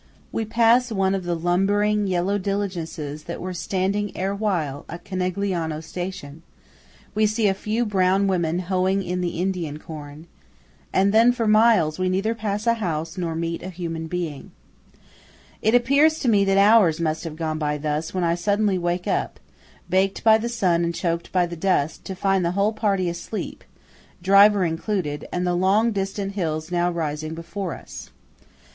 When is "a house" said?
12.65-13.15